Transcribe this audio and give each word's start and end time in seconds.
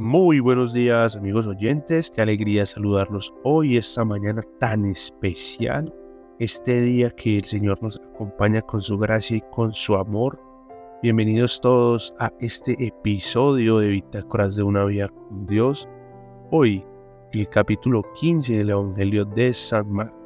Muy 0.00 0.40
buenos 0.40 0.72
días 0.72 1.14
amigos 1.14 1.46
oyentes, 1.46 2.10
qué 2.10 2.22
alegría 2.22 2.64
saludarlos 2.64 3.34
hoy, 3.44 3.76
esta 3.76 4.02
mañana 4.02 4.40
tan 4.58 4.86
especial, 4.86 5.94
este 6.38 6.80
día 6.80 7.10
que 7.10 7.36
el 7.36 7.44
Señor 7.44 7.82
nos 7.82 8.00
acompaña 8.00 8.62
con 8.62 8.80
su 8.80 8.96
gracia 8.96 9.36
y 9.36 9.42
con 9.52 9.74
su 9.74 9.96
amor. 9.96 10.40
Bienvenidos 11.02 11.60
todos 11.60 12.14
a 12.18 12.32
este 12.40 12.82
episodio 12.82 13.78
de 13.78 13.88
Bitácoras 13.88 14.56
de 14.56 14.62
una 14.62 14.84
vida 14.84 15.08
con 15.10 15.44
Dios. 15.44 15.86
Hoy, 16.50 16.82
el 17.34 17.46
capítulo 17.50 18.02
15 18.18 18.56
del 18.56 18.70
Evangelio 18.70 19.26
de 19.26 19.52
San 19.52 19.92
Marcos. 19.92 20.16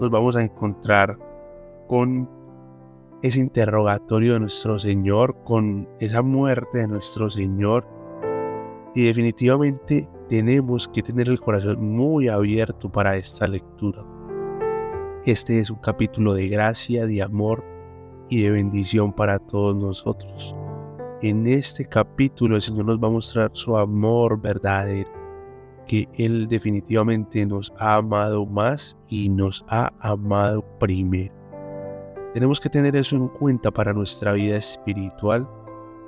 Nos 0.00 0.10
vamos 0.10 0.36
a 0.36 0.44
encontrar 0.44 1.18
con 1.88 2.30
ese 3.20 3.40
interrogatorio 3.40 4.34
de 4.34 4.40
nuestro 4.40 4.78
Señor, 4.78 5.42
con 5.42 5.88
esa 5.98 6.22
muerte 6.22 6.78
de 6.78 6.86
nuestro 6.86 7.28
Señor 7.30 7.98
y 8.94 9.04
definitivamente 9.04 10.08
tenemos 10.28 10.88
que 10.88 11.02
tener 11.02 11.28
el 11.28 11.40
corazón 11.40 11.88
muy 11.88 12.28
abierto 12.28 12.90
para 12.90 13.16
esta 13.16 13.46
lectura. 13.46 14.04
Este 15.24 15.60
es 15.60 15.70
un 15.70 15.78
capítulo 15.78 16.34
de 16.34 16.48
gracia, 16.48 17.06
de 17.06 17.22
amor 17.22 17.64
y 18.28 18.42
de 18.42 18.50
bendición 18.50 19.12
para 19.12 19.38
todos 19.38 19.76
nosotros. 19.76 20.54
En 21.22 21.46
este 21.46 21.84
capítulo 21.84 22.56
el 22.56 22.62
Señor 22.62 22.86
nos 22.86 22.98
va 22.98 23.08
a 23.08 23.12
mostrar 23.12 23.50
su 23.52 23.76
amor 23.76 24.40
verdadero, 24.40 25.10
que 25.86 26.08
Él 26.14 26.48
definitivamente 26.48 27.44
nos 27.44 27.72
ha 27.76 27.96
amado 27.96 28.46
más 28.46 28.96
y 29.08 29.28
nos 29.28 29.64
ha 29.68 29.92
amado 30.00 30.64
primero. 30.78 31.34
Tenemos 32.32 32.60
que 32.60 32.70
tener 32.70 32.96
eso 32.96 33.16
en 33.16 33.28
cuenta 33.28 33.70
para 33.70 33.92
nuestra 33.92 34.32
vida 34.32 34.56
espiritual 34.56 35.48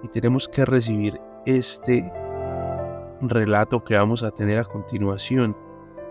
y 0.02 0.08
tenemos 0.08 0.48
que 0.48 0.64
recibir 0.64 1.20
este 1.44 2.10
relato 3.28 3.80
que 3.82 3.94
vamos 3.94 4.22
a 4.22 4.30
tener 4.30 4.58
a 4.58 4.64
continuación 4.64 5.56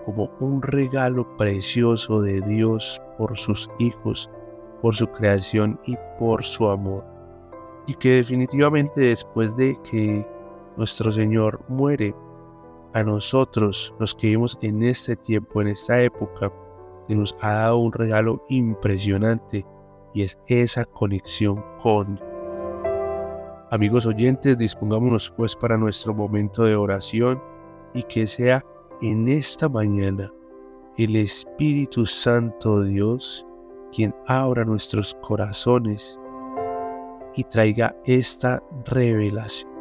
como 0.06 0.32
un 0.40 0.62
regalo 0.62 1.38
precioso 1.38 2.22
de 2.22 2.42
Dios 2.42 3.02
por 3.18 3.38
sus 3.38 3.70
hijos, 3.80 4.30
por 4.82 4.96
su 4.96 5.08
creación 5.08 5.80
y 5.86 5.96
por 6.18 6.44
su 6.44 6.70
amor. 6.70 7.06
Y 7.88 7.94
que 7.96 8.16
definitivamente 8.16 9.02
después 9.02 9.56
de 9.56 9.78
que 9.90 10.26
nuestro 10.78 11.12
Señor 11.12 11.64
muere, 11.68 12.16
a 12.94 13.04
nosotros, 13.04 13.94
los 14.00 14.14
que 14.14 14.28
vivimos 14.28 14.58
en 14.62 14.84
este 14.84 15.16
tiempo, 15.16 15.62
en 15.62 15.70
esta 15.70 16.02
época, 16.02 16.52
que 17.08 17.16
nos 17.16 17.36
ha 17.42 17.54
dado 17.54 17.78
un 17.78 17.94
regalo 17.94 18.44
impresionante 18.50 19.66
y 20.14 20.24
es 20.24 20.38
esa 20.48 20.86
conexión 20.86 21.64
con 21.82 22.20
Amigos 23.74 24.06
oyentes, 24.06 24.58
dispongámonos 24.58 25.34
pues 25.38 25.56
para 25.56 25.78
nuestro 25.78 26.14
momento 26.14 26.66
de 26.66 26.76
oración 26.76 27.42
y 27.94 28.04
que 28.04 28.28
sea 28.28 28.62
en 29.02 29.30
esta 29.30 29.70
mañana 29.70 30.30
el 30.98 31.16
Espíritu 31.16 32.06
Santo 32.06 32.84
Dios 32.84 33.48
quien 33.94 34.14
abra 34.28 34.66
nuestros 34.66 35.16
corazones 35.22 36.20
y 37.38 37.46
traiga 37.46 37.96
esta 38.04 38.62
revelación. 38.88 39.72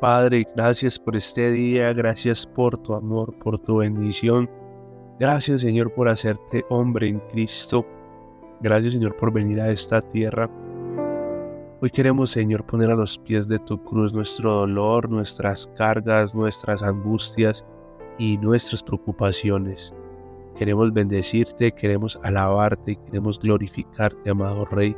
Padre, 0.00 0.44
gracias 0.56 0.98
por 0.98 1.14
este 1.14 1.52
día, 1.52 1.92
gracias 1.92 2.44
por 2.44 2.76
tu 2.78 2.94
amor, 2.94 3.32
por 3.38 3.60
tu 3.60 3.76
bendición. 3.76 4.50
Gracias 5.20 5.60
Señor 5.60 5.92
por 5.92 6.08
hacerte 6.08 6.64
hombre 6.70 7.06
en 7.06 7.18
Cristo. 7.18 7.84
Gracias 8.62 8.94
Señor 8.94 9.18
por 9.18 9.30
venir 9.30 9.60
a 9.60 9.70
esta 9.70 10.00
tierra. 10.00 10.48
Hoy 11.82 11.90
queremos 11.90 12.30
Señor 12.30 12.64
poner 12.64 12.90
a 12.90 12.94
los 12.94 13.18
pies 13.18 13.46
de 13.46 13.58
tu 13.58 13.84
cruz 13.84 14.14
nuestro 14.14 14.54
dolor, 14.54 15.10
nuestras 15.10 15.66
cargas, 15.76 16.34
nuestras 16.34 16.82
angustias 16.82 17.66
y 18.18 18.38
nuestras 18.38 18.82
preocupaciones. 18.82 19.92
Queremos 20.56 20.90
bendecirte, 20.90 21.70
queremos 21.70 22.18
alabarte, 22.22 22.96
queremos 23.04 23.38
glorificarte, 23.38 24.30
amado 24.30 24.64
Rey, 24.64 24.96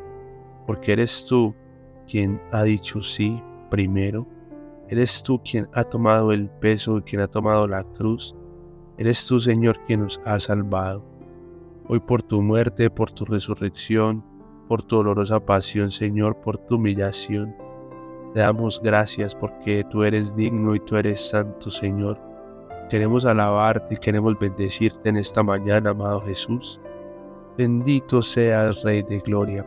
porque 0.68 0.92
eres 0.92 1.26
tú 1.28 1.52
quien 2.06 2.40
ha 2.52 2.62
dicho 2.62 3.02
sí 3.02 3.42
primero. 3.70 4.24
Eres 4.88 5.20
tú 5.24 5.40
quien 5.42 5.68
ha 5.72 5.82
tomado 5.82 6.30
el 6.30 6.48
peso, 6.48 7.02
quien 7.04 7.22
ha 7.22 7.26
tomado 7.26 7.66
la 7.66 7.82
cruz 7.82 8.36
Eres 9.02 9.26
tú, 9.26 9.40
Señor, 9.40 9.80
quien 9.84 10.02
nos 10.02 10.20
ha 10.24 10.38
salvado. 10.38 11.04
Hoy 11.88 11.98
por 11.98 12.22
tu 12.22 12.40
muerte, 12.40 12.88
por 12.88 13.10
tu 13.10 13.24
resurrección, 13.24 14.24
por 14.68 14.80
tu 14.84 14.94
dolorosa 14.94 15.44
pasión, 15.44 15.90
Señor, 15.90 16.36
por 16.36 16.56
tu 16.56 16.76
humillación. 16.76 17.52
Te 18.32 18.38
damos 18.38 18.80
gracias 18.80 19.34
porque 19.34 19.84
tú 19.90 20.04
eres 20.04 20.36
digno 20.36 20.76
y 20.76 20.78
tú 20.78 20.96
eres 20.98 21.20
santo, 21.20 21.68
Señor. 21.68 22.16
Queremos 22.88 23.26
alabarte 23.26 23.94
y 23.94 23.96
queremos 23.96 24.38
bendecirte 24.38 25.08
en 25.08 25.16
esta 25.16 25.42
mañana, 25.42 25.90
amado 25.90 26.20
Jesús. 26.20 26.80
Bendito 27.58 28.22
seas, 28.22 28.84
Rey 28.84 29.02
de 29.02 29.18
Gloria. 29.18 29.66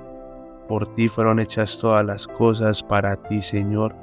Por 0.70 0.88
ti 0.94 1.10
fueron 1.10 1.42
hechas 1.42 1.78
todas 1.78 2.06
las 2.06 2.26
cosas 2.26 2.82
para 2.82 3.18
ti, 3.18 3.42
Señor, 3.42 3.94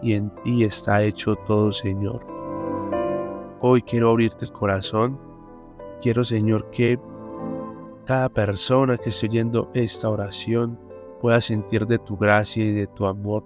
y 0.00 0.14
en 0.14 0.30
ti 0.42 0.64
está 0.64 1.02
hecho 1.02 1.36
todo, 1.46 1.72
Señor. 1.72 2.37
Hoy 3.60 3.82
quiero 3.82 4.10
abrirte 4.10 4.44
el 4.44 4.52
corazón. 4.52 5.18
Quiero, 6.00 6.24
Señor, 6.24 6.70
que 6.70 6.96
cada 8.06 8.28
persona 8.28 8.96
que 8.96 9.10
esté 9.10 9.26
oyendo 9.26 9.68
esta 9.74 10.08
oración 10.08 10.78
pueda 11.20 11.40
sentir 11.40 11.84
de 11.86 11.98
tu 11.98 12.16
gracia 12.16 12.64
y 12.64 12.70
de 12.70 12.86
tu 12.86 13.04
amor, 13.04 13.44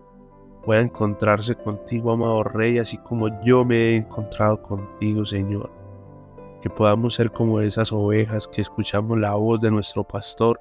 pueda 0.62 0.82
encontrarse 0.82 1.54
contigo, 1.54 2.12
amado 2.12 2.44
Rey, 2.44 2.76
así 2.76 2.98
como 2.98 3.28
yo 3.42 3.64
me 3.64 3.76
he 3.76 3.96
encontrado 3.96 4.60
contigo, 4.60 5.24
Señor. 5.24 5.72
Que 6.60 6.68
podamos 6.68 7.14
ser 7.14 7.32
como 7.32 7.62
esas 7.62 7.90
ovejas 7.90 8.46
que 8.48 8.60
escuchamos 8.60 9.18
la 9.18 9.34
voz 9.34 9.62
de 9.62 9.70
nuestro 9.70 10.04
pastor 10.04 10.60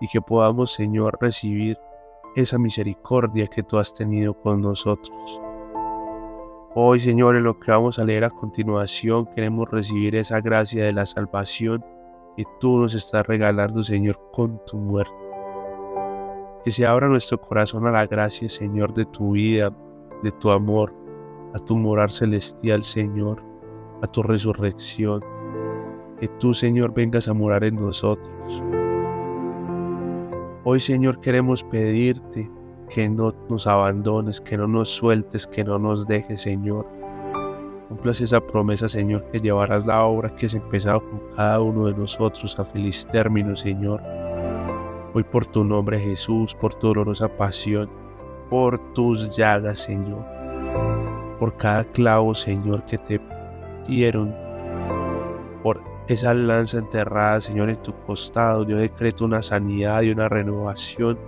y 0.00 0.08
que 0.08 0.22
podamos, 0.22 0.72
Señor, 0.72 1.18
recibir 1.20 1.78
esa 2.34 2.56
misericordia 2.56 3.46
que 3.46 3.62
tú 3.62 3.78
has 3.78 3.92
tenido 3.92 4.32
con 4.32 4.62
nosotros. 4.62 5.40
Hoy, 6.78 7.00
Señor, 7.00 7.36
en 7.36 7.44
lo 7.44 7.58
que 7.58 7.70
vamos 7.70 7.98
a 7.98 8.04
leer 8.04 8.24
a 8.24 8.28
continuación, 8.28 9.24
queremos 9.34 9.66
recibir 9.70 10.14
esa 10.14 10.42
gracia 10.42 10.84
de 10.84 10.92
la 10.92 11.06
salvación 11.06 11.82
que 12.36 12.44
tú 12.60 12.78
nos 12.78 12.92
estás 12.92 13.26
regalando, 13.26 13.82
Señor, 13.82 14.20
con 14.30 14.60
tu 14.66 14.76
muerte. 14.76 15.14
Que 16.62 16.70
se 16.70 16.84
abra 16.84 17.08
nuestro 17.08 17.40
corazón 17.40 17.86
a 17.86 17.92
la 17.92 18.06
gracia, 18.06 18.50
Señor, 18.50 18.92
de 18.92 19.06
tu 19.06 19.30
vida, 19.30 19.74
de 20.22 20.30
tu 20.32 20.50
amor, 20.50 20.94
a 21.54 21.58
tu 21.60 21.78
morar 21.78 22.12
celestial, 22.12 22.84
Señor, 22.84 23.42
a 24.02 24.06
tu 24.06 24.22
resurrección. 24.22 25.24
Que 26.20 26.28
tú, 26.28 26.52
Señor, 26.52 26.92
vengas 26.92 27.26
a 27.26 27.32
morar 27.32 27.64
en 27.64 27.76
nosotros. 27.76 28.62
Hoy, 30.62 30.78
Señor, 30.80 31.20
queremos 31.20 31.64
pedirte 31.64 32.50
que 32.88 33.08
no 33.08 33.34
nos 33.48 33.66
abandones, 33.66 34.40
que 34.40 34.56
no 34.56 34.66
nos 34.66 34.90
sueltes, 34.90 35.46
que 35.46 35.64
no 35.64 35.78
nos 35.78 36.06
dejes, 36.06 36.42
Señor. 36.42 36.86
Cumplas 37.88 38.20
esa 38.20 38.40
promesa, 38.40 38.88
Señor, 38.88 39.24
que 39.30 39.40
llevarás 39.40 39.86
la 39.86 40.04
obra 40.04 40.34
que 40.34 40.46
has 40.46 40.54
empezado 40.54 41.00
con 41.08 41.22
cada 41.36 41.60
uno 41.60 41.86
de 41.86 41.94
nosotros 41.94 42.58
a 42.58 42.64
feliz 42.64 43.06
término, 43.12 43.54
Señor. 43.54 44.02
Hoy 45.14 45.24
por 45.24 45.46
tu 45.46 45.64
nombre, 45.64 45.98
Jesús, 45.98 46.54
por 46.54 46.74
tu 46.74 46.88
dolorosa 46.88 47.28
pasión, 47.28 47.88
por 48.50 48.78
tus 48.92 49.36
llagas, 49.36 49.78
Señor. 49.78 50.24
Por 51.38 51.56
cada 51.56 51.84
clavo, 51.84 52.34
Señor, 52.34 52.84
que 52.86 52.98
te 52.98 53.20
dieron. 53.86 54.34
Por 55.62 55.80
esa 56.08 56.34
lanza 56.34 56.78
enterrada, 56.78 57.40
Señor, 57.40 57.70
en 57.70 57.82
tu 57.82 57.94
costado. 58.06 58.64
Yo 58.66 58.76
decreto 58.76 59.24
una 59.24 59.42
sanidad 59.42 60.02
y 60.02 60.10
una 60.10 60.28
renovación 60.28 61.18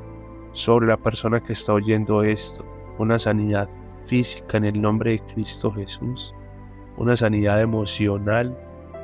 sobre 0.53 0.87
la 0.87 0.97
persona 0.97 1.41
que 1.41 1.53
está 1.53 1.75
oyendo 1.75 2.23
esto, 2.23 2.65
una 2.99 3.19
sanidad 3.19 3.69
física 4.03 4.56
en 4.56 4.65
el 4.65 4.81
nombre 4.81 5.12
de 5.12 5.19
Cristo 5.21 5.71
Jesús, 5.71 6.35
una 6.97 7.17
sanidad 7.17 7.61
emocional, 7.61 8.56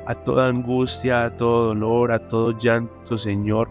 a 0.07 0.13
toda 0.13 0.47
angustia, 0.47 1.25
a 1.25 1.35
todo 1.35 1.67
dolor, 1.67 2.11
a 2.11 2.27
todo 2.27 2.57
llanto, 2.57 3.17
Señor, 3.17 3.69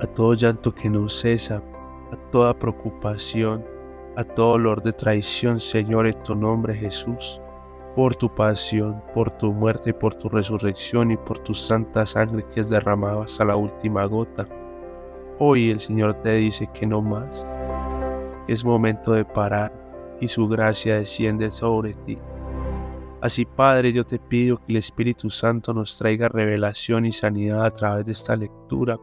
a 0.00 0.06
todo 0.06 0.34
llanto 0.34 0.74
que 0.74 0.90
no 0.90 1.08
cesa, 1.08 1.62
a 2.12 2.16
toda 2.30 2.58
preocupación, 2.58 3.64
a 4.16 4.24
todo 4.24 4.52
dolor 4.52 4.82
de 4.82 4.92
traición, 4.92 5.58
Señor, 5.58 6.06
en 6.06 6.22
tu 6.22 6.34
nombre 6.34 6.74
Jesús, 6.74 7.40
por 7.96 8.14
tu 8.14 8.32
pasión, 8.32 9.02
por 9.14 9.30
tu 9.30 9.52
muerte, 9.52 9.92
por 9.92 10.14
tu 10.14 10.28
resurrección 10.28 11.10
y 11.10 11.16
por 11.16 11.38
tu 11.38 11.54
santa 11.54 12.06
sangre 12.06 12.44
que 12.52 12.60
es 12.60 12.68
derramada 12.68 13.24
hasta 13.24 13.44
la 13.44 13.56
última 13.56 14.04
gota. 14.04 14.46
Hoy 15.38 15.70
el 15.70 15.80
Señor 15.80 16.14
te 16.22 16.32
dice 16.36 16.66
que 16.72 16.86
no 16.86 17.02
más, 17.02 17.46
es 18.48 18.64
momento 18.64 19.12
de 19.12 19.26
parar 19.26 19.70
y 20.18 20.28
su 20.28 20.48
gracia 20.48 20.96
desciende 20.96 21.50
sobre 21.50 21.92
ti. 21.92 22.16
Así 23.20 23.44
Padre, 23.44 23.92
yo 23.92 24.04
te 24.04 24.18
pido 24.18 24.56
que 24.56 24.72
el 24.72 24.76
Espíritu 24.76 25.28
Santo 25.28 25.74
nos 25.74 25.98
traiga 25.98 26.30
revelación 26.30 27.04
y 27.04 27.12
sanidad 27.12 27.66
a 27.66 27.70
través 27.70 28.06
de 28.06 28.12
esta 28.12 28.34
lectura, 28.34 28.98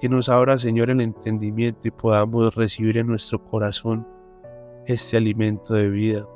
que 0.00 0.08
nos 0.08 0.28
abra, 0.28 0.58
Señor, 0.58 0.90
el 0.90 1.00
entendimiento 1.00 1.86
y 1.86 1.92
podamos 1.92 2.56
recibir 2.56 2.98
en 2.98 3.06
nuestro 3.06 3.40
corazón 3.44 4.04
este 4.86 5.16
alimento 5.16 5.74
de 5.74 5.90
vida. 5.90 6.26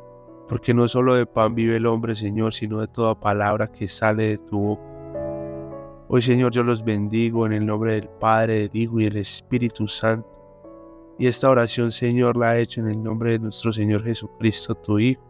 Porque 0.48 0.72
no 0.72 0.86
solo 0.86 1.16
de 1.16 1.26
pan 1.26 1.56
vive 1.56 1.78
el 1.78 1.86
hombre, 1.86 2.14
Señor, 2.14 2.54
sino 2.54 2.78
de 2.78 2.86
toda 2.86 3.18
palabra 3.18 3.72
que 3.72 3.88
sale 3.88 4.28
de 4.28 4.38
tu 4.38 4.60
boca. 4.60 4.95
Hoy, 6.08 6.22
Señor, 6.22 6.52
yo 6.52 6.62
los 6.62 6.84
bendigo 6.84 7.46
en 7.46 7.52
el 7.52 7.66
nombre 7.66 7.94
del 7.94 8.08
Padre, 8.08 8.68
del 8.68 8.70
Hijo 8.72 9.00
y 9.00 9.04
del 9.04 9.16
Espíritu 9.16 9.88
Santo. 9.88 10.28
Y 11.18 11.26
esta 11.26 11.50
oración, 11.50 11.90
Señor, 11.90 12.36
la 12.36 12.56
he 12.56 12.62
hecho 12.62 12.80
en 12.80 12.88
el 12.88 13.02
nombre 13.02 13.32
de 13.32 13.40
nuestro 13.40 13.72
Señor 13.72 14.04
Jesucristo, 14.04 14.76
tu 14.76 15.00
Hijo. 15.00 15.20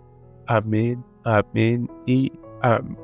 Amén, 0.46 1.02
amén 1.25 1.90
y 2.05 2.31
amén. 2.61 2.99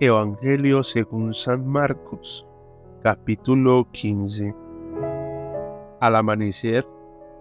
Evangelio 0.00 0.82
según 0.82 1.32
San 1.32 1.64
Marcos, 1.68 2.48
capítulo 3.00 3.86
15. 3.92 4.56
Al 6.00 6.16
amanecer, 6.16 6.84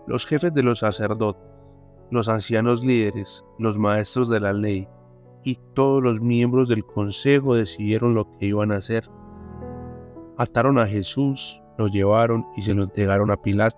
los 0.05 0.23
jefes 0.27 0.53
de 0.53 0.61
los 0.61 0.79
sacerdotes, 0.79 1.44
los 2.11 2.29
ancianos 2.29 2.83
líderes, 2.83 3.43
los 3.57 3.77
maestros 3.77 4.29
de 4.29 4.39
la 4.39 4.53
ley 4.53 4.87
y 5.45 5.59
todos 5.75 6.01
los 6.01 6.21
miembros 6.21 6.67
del 6.67 6.83
consejo 6.83 7.53
decidieron 7.55 8.15
lo 8.15 8.25
que 8.31 8.47
iban 8.47 8.71
a 8.71 8.77
hacer. 8.77 9.09
Ataron 10.37 10.79
a 10.79 10.87
Jesús, 10.87 11.61
lo 11.77 11.87
llevaron 11.87 12.45
y 12.57 12.63
se 12.63 12.73
lo 12.73 12.83
entregaron 12.83 13.29
a 13.29 13.37
Pilato. 13.37 13.77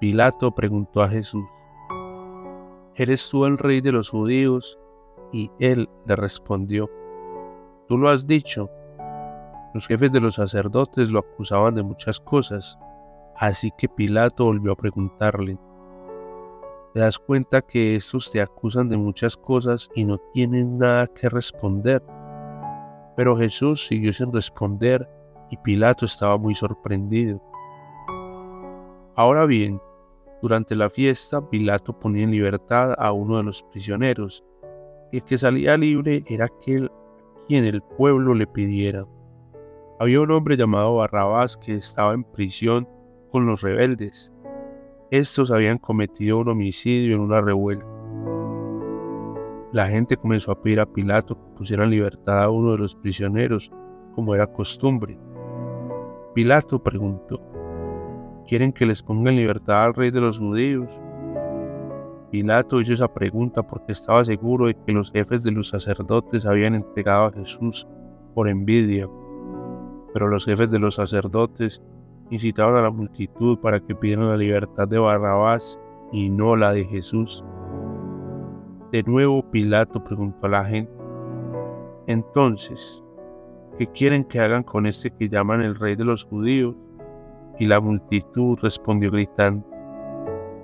Pilato 0.00 0.52
preguntó 0.52 1.02
a 1.02 1.08
Jesús, 1.08 1.44
¿Eres 2.96 3.30
tú 3.30 3.46
el 3.46 3.56
rey 3.56 3.80
de 3.80 3.92
los 3.92 4.10
judíos? 4.10 4.78
Y 5.32 5.50
él 5.60 5.88
le 6.06 6.16
respondió, 6.16 6.90
Tú 7.86 7.96
lo 7.96 8.08
has 8.08 8.26
dicho. 8.26 8.68
Los 9.72 9.86
jefes 9.86 10.10
de 10.10 10.20
los 10.20 10.34
sacerdotes 10.34 11.10
lo 11.10 11.20
acusaban 11.20 11.76
de 11.76 11.84
muchas 11.84 12.18
cosas, 12.18 12.76
así 13.36 13.70
que 13.78 13.88
Pilato 13.88 14.46
volvió 14.46 14.72
a 14.72 14.76
preguntarle, 14.76 15.56
¿te 16.92 17.00
das 17.00 17.18
cuenta 17.18 17.62
que 17.62 17.96
estos 17.96 18.30
te 18.30 18.40
acusan 18.40 18.88
de 18.88 18.96
muchas 18.96 19.36
cosas 19.36 19.90
y 19.94 20.04
no 20.04 20.18
tienen 20.32 20.78
nada 20.78 21.06
que 21.06 21.28
responder? 21.28 22.02
Pero 23.16 23.36
Jesús 23.36 23.86
siguió 23.86 24.12
sin 24.12 24.32
responder 24.32 25.08
y 25.50 25.56
Pilato 25.58 26.04
estaba 26.04 26.38
muy 26.38 26.54
sorprendido. 26.54 27.42
Ahora 29.16 29.46
bien, 29.46 29.80
durante 30.42 30.74
la 30.74 30.88
fiesta 30.88 31.48
Pilato 31.50 31.98
ponía 31.98 32.24
en 32.24 32.30
libertad 32.30 32.94
a 32.98 33.12
uno 33.12 33.36
de 33.36 33.42
los 33.42 33.62
prisioneros. 33.62 34.42
El 35.12 35.22
que 35.24 35.36
salía 35.36 35.76
libre 35.76 36.22
era 36.28 36.46
aquel 36.46 36.90
quien 37.46 37.64
el 37.64 37.82
pueblo 37.82 38.34
le 38.34 38.46
pidiera. 38.46 39.04
Había 39.98 40.20
un 40.20 40.30
hombre 40.30 40.56
llamado 40.56 40.94
Barrabás 40.94 41.56
que 41.56 41.74
estaba 41.74 42.14
en 42.14 42.24
prisión 42.24 42.88
con 43.30 43.44
los 43.44 43.60
rebeldes. 43.60 44.32
Estos 45.10 45.50
habían 45.50 45.78
cometido 45.78 46.38
un 46.38 46.50
homicidio 46.50 47.16
en 47.16 47.22
una 47.22 47.40
revuelta. 47.40 47.84
La 49.72 49.88
gente 49.88 50.16
comenzó 50.16 50.52
a 50.52 50.62
pedir 50.62 50.78
a 50.78 50.86
Pilato 50.86 51.36
que 51.36 51.56
pusiera 51.56 51.82
en 51.82 51.90
libertad 51.90 52.44
a 52.44 52.50
uno 52.50 52.72
de 52.72 52.78
los 52.78 52.94
prisioneros, 52.94 53.72
como 54.14 54.36
era 54.36 54.46
costumbre. 54.46 55.18
Pilato 56.32 56.80
preguntó, 56.80 57.42
¿quieren 58.46 58.72
que 58.72 58.86
les 58.86 59.02
ponga 59.02 59.30
en 59.30 59.36
libertad 59.36 59.86
al 59.86 59.94
rey 59.94 60.12
de 60.12 60.20
los 60.20 60.38
judíos? 60.38 60.88
Pilato 62.30 62.80
hizo 62.80 62.92
esa 62.92 63.12
pregunta 63.12 63.64
porque 63.64 63.90
estaba 63.90 64.24
seguro 64.24 64.66
de 64.66 64.76
que 64.86 64.92
los 64.92 65.10
jefes 65.10 65.42
de 65.42 65.50
los 65.50 65.70
sacerdotes 65.70 66.46
habían 66.46 66.76
entregado 66.76 67.24
a 67.24 67.32
Jesús 67.32 67.84
por 68.32 68.48
envidia. 68.48 69.08
Pero 70.14 70.28
los 70.28 70.44
jefes 70.44 70.70
de 70.70 70.78
los 70.78 70.94
sacerdotes 70.94 71.82
incitaban 72.30 72.76
a 72.76 72.82
la 72.82 72.90
multitud 72.90 73.58
para 73.58 73.80
que 73.80 73.94
pidieran 73.94 74.28
la 74.28 74.36
libertad 74.36 74.88
de 74.88 74.98
Barrabás 74.98 75.78
y 76.12 76.30
no 76.30 76.56
la 76.56 76.72
de 76.72 76.84
Jesús. 76.84 77.44
De 78.92 79.02
nuevo 79.02 79.48
Pilato 79.50 80.02
preguntó 80.02 80.46
a 80.46 80.50
la 80.50 80.64
gente, 80.64 80.92
entonces, 82.06 83.04
¿qué 83.78 83.86
quieren 83.86 84.24
que 84.24 84.40
hagan 84.40 84.62
con 84.62 84.86
este 84.86 85.10
que 85.10 85.28
llaman 85.28 85.62
el 85.62 85.76
rey 85.76 85.94
de 85.94 86.04
los 86.04 86.24
judíos? 86.24 86.74
Y 87.58 87.66
la 87.66 87.80
multitud 87.80 88.58
respondió 88.60 89.10
gritando, 89.10 89.64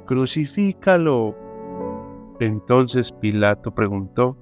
crucifícalo. 0.06 1.36
Entonces 2.40 3.12
Pilato 3.12 3.72
preguntó, 3.74 4.36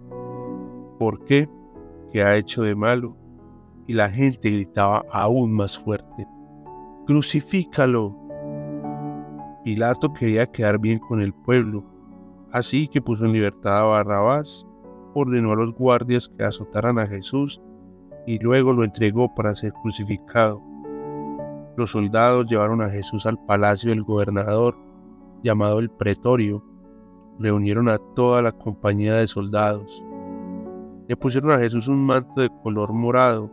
¿por 0.99 1.25
qué? 1.25 1.49
¿Qué 2.13 2.23
ha 2.23 2.37
hecho 2.37 2.63
de 2.63 2.75
malo? 2.75 3.17
Y 3.87 3.93
la 3.93 4.09
gente 4.09 4.51
gritaba 4.51 5.05
aún 5.11 5.53
más 5.53 5.79
fuerte, 5.79 6.27
crucifícalo. 7.07 8.17
Pilato 9.63 10.13
quería 10.13 10.47
quedar 10.47 10.79
bien 10.79 10.99
con 10.99 11.21
el 11.21 11.35
pueblo, 11.35 11.85
así 12.53 12.89
que 12.89 13.03
puso 13.03 13.25
en 13.27 13.33
libertad 13.33 13.81
a 13.81 13.85
Barrabás, 13.85 14.67
ordenó 15.15 15.53
a 15.53 15.57
los 15.57 15.75
guardias 15.75 16.29
que 16.29 16.45
azotaran 16.45 16.99
a 16.99 17.07
Jesús 17.07 17.61
y 18.27 18.39
luego 18.39 18.73
lo 18.73 18.85
entregó 18.85 19.35
para 19.35 19.55
ser 19.55 19.73
crucificado. 19.83 20.63
Los 21.77 21.91
soldados 21.91 22.49
llevaron 22.49 22.81
a 22.81 22.89
Jesús 22.89 23.27
al 23.27 23.39
palacio 23.45 23.91
del 23.91 24.03
gobernador, 24.03 24.77
llamado 25.43 25.81
el 25.81 25.91
pretorio, 25.91 26.65
reunieron 27.39 27.89
a 27.89 27.99
toda 28.15 28.41
la 28.41 28.53
compañía 28.53 29.15
de 29.15 29.27
soldados. 29.27 30.03
Le 31.07 31.17
pusieron 31.17 31.51
a 31.51 31.59
Jesús 31.59 31.89
un 31.89 32.05
manto 32.05 32.41
de 32.41 32.49
color 32.63 32.93
morado, 32.93 33.51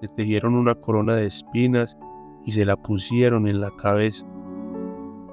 le 0.00 0.08
tejieron 0.08 0.54
una 0.54 0.74
corona 0.74 1.16
de 1.16 1.26
espinas 1.26 1.96
y 2.44 2.52
se 2.52 2.64
la 2.64 2.76
pusieron 2.76 3.48
en 3.48 3.60
la 3.60 3.70
cabeza. 3.70 4.26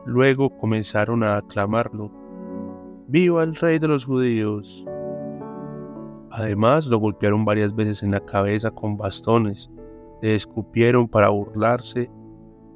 Luego 0.05 0.49
comenzaron 0.57 1.23
a 1.23 1.37
aclamarlo. 1.37 2.11
¡Viva 3.07 3.43
el 3.43 3.55
rey 3.55 3.79
de 3.79 3.87
los 3.87 4.05
judíos! 4.05 4.85
Además 6.31 6.87
lo 6.87 6.97
golpearon 6.97 7.43
varias 7.43 7.75
veces 7.75 8.03
en 8.03 8.11
la 8.11 8.21
cabeza 8.21 8.71
con 8.71 8.95
bastones, 8.97 9.69
le 10.21 10.35
escupieron 10.35 11.07
para 11.09 11.29
burlarse, 11.29 12.09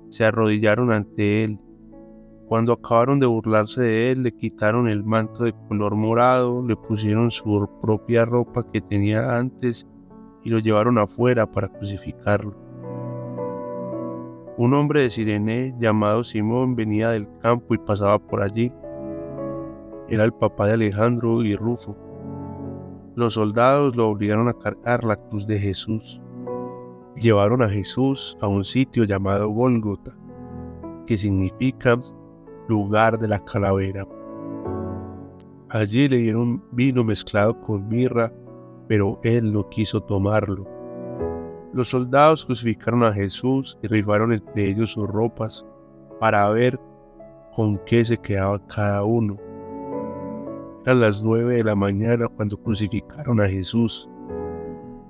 se 0.10 0.26
arrodillaron 0.26 0.92
ante 0.92 1.44
él 1.44 1.60
cuando 2.48 2.74
acabaron 2.74 3.20
de 3.20 3.26
burlarse 3.26 3.82
de 3.82 4.12
él, 4.12 4.22
le 4.22 4.32
quitaron 4.32 4.88
el 4.88 5.04
manto 5.04 5.46
de 5.46 5.54
color 5.68 5.96
morado, 5.96 6.64
le 6.64 6.76
pusieron 6.76 7.32
su 7.32 7.68
propia 7.82 8.24
ropa 8.24 8.70
que 8.72 8.82
tenía 8.82 9.36
antes 9.36 9.88
y 10.44 10.50
lo 10.52 10.60
llevaron 10.60 11.00
afuera 11.00 11.52
para 11.52 11.70
crucificarlo. 11.70 12.56
Un 14.58 14.74
hombre 14.74 15.02
de 15.02 15.10
Sirene 15.10 15.76
llamado 15.80 16.24
Simón 16.24 16.78
venía 16.78 17.10
del 17.10 17.28
campo 17.40 17.74
y 17.74 17.78
pasaba 17.78 18.20
por 18.20 18.42
allí. 18.42 18.72
Era 20.08 20.24
el 20.24 20.32
papá 20.32 20.68
de 20.68 20.74
Alejandro 20.74 21.44
y 21.44 21.58
Rufo. 21.58 21.98
Los 23.16 23.34
soldados 23.34 23.98
lo 23.98 24.08
obligaron 24.08 24.48
a 24.48 24.54
cargar 24.54 25.04
la 25.04 25.18
cruz 25.18 25.46
de 25.46 25.60
Jesús. 25.60 26.22
Llevaron 27.18 27.64
a 27.64 27.70
Jesús 27.70 28.38
a 28.40 28.48
un 28.48 28.64
sitio 28.64 29.04
llamado 29.04 29.50
Gólgota, 29.50 30.18
que 31.06 31.18
significa 31.18 32.00
lugar 32.70 33.20
de 33.20 33.28
la 33.28 33.40
calavera. 33.40 34.08
Allí 35.68 36.08
le 36.08 36.18
dieron 36.18 36.64
vino 36.72 37.04
mezclado 37.04 37.60
con 37.60 37.90
mirra, 37.90 38.32
pero 38.88 39.20
él 39.24 39.52
no 39.52 39.68
quiso 39.68 40.00
tomarlo. 40.00 40.75
Los 41.76 41.90
soldados 41.90 42.46
crucificaron 42.46 43.04
a 43.04 43.12
Jesús 43.12 43.78
y 43.84 43.88
rifaron 43.88 44.32
entre 44.32 44.70
ellos 44.70 44.92
sus 44.92 45.10
ropas 45.10 45.66
para 46.22 46.50
ver 46.52 46.80
con 47.54 47.78
qué 47.80 48.06
se 48.06 48.18
quedaba 48.18 48.66
cada 48.68 49.04
uno. 49.04 49.38
Eran 50.86 51.02
las 51.02 51.22
nueve 51.22 51.58
de 51.58 51.66
la 51.66 51.76
mañana 51.76 52.30
cuando 52.30 52.56
crucificaron 52.56 53.42
a 53.42 53.50
Jesús. 53.50 54.10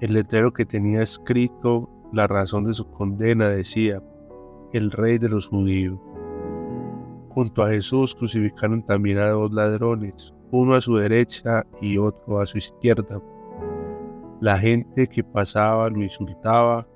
El 0.02 0.16
letrero 0.16 0.52
que 0.52 0.66
tenía 0.66 1.04
escrito 1.04 1.88
la 2.12 2.26
razón 2.26 2.64
de 2.64 2.74
su 2.74 2.90
condena 2.90 3.48
decía, 3.48 4.02
el 4.74 4.90
rey 4.90 5.20
de 5.20 5.30
los 5.30 5.48
judíos. 5.48 6.00
Junto 7.30 7.62
a 7.62 7.70
Jesús 7.70 8.16
crucificaron 8.16 8.84
también 8.84 9.20
a 9.20 9.28
dos 9.28 9.52
ladrones, 9.52 10.34
uno 10.50 10.74
a 10.74 10.82
su 10.82 10.96
derecha 10.96 11.64
y 11.80 12.00
otro 12.00 12.40
a 12.40 12.48
su 12.48 12.58
izquierda. 12.58 13.22
La 14.42 14.58
gente 14.58 15.08
que 15.08 15.24
pasaba 15.24 15.90
lo 15.90 16.04
insultaba, 16.04 16.88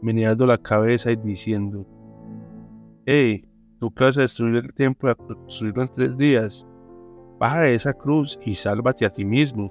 meneando 0.00 0.46
la 0.46 0.58
cabeza 0.58 1.12
y 1.12 1.16
diciendo, 1.16 1.86
Hey, 3.06 3.48
tú 3.78 3.92
que 3.92 4.04
vas 4.04 4.18
a 4.18 4.22
destruir 4.22 4.56
el 4.56 4.74
templo 4.74 5.08
y 5.08 5.12
a 5.12 5.14
construirlo 5.14 5.82
en 5.82 5.88
tres 5.88 6.16
días, 6.16 6.66
baja 7.38 7.60
de 7.62 7.74
esa 7.74 7.92
cruz 7.92 8.38
y 8.44 8.54
sálvate 8.54 9.06
a 9.06 9.10
ti 9.10 9.24
mismo. 9.24 9.70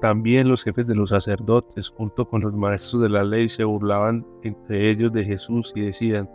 También 0.00 0.48
los 0.48 0.64
jefes 0.64 0.86
de 0.86 0.94
los 0.94 1.10
sacerdotes, 1.10 1.90
junto 1.90 2.28
con 2.28 2.40
los 2.40 2.54
maestros 2.54 3.02
de 3.02 3.10
la 3.10 3.22
ley, 3.22 3.48
se 3.48 3.64
burlaban 3.64 4.26
entre 4.42 4.90
ellos 4.90 5.12
de 5.12 5.24
Jesús 5.24 5.72
y 5.74 5.82
decían, 5.82 6.28